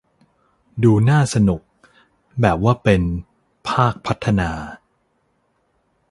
[0.83, 1.61] ดูน่าสนุก
[2.41, 3.01] แบบว่าเป็น
[3.69, 4.51] ภาคพัฒนา